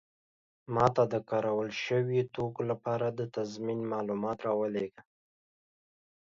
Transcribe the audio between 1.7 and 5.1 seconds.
شوي توکو لپاره د تضمین معلومات راولیږئ.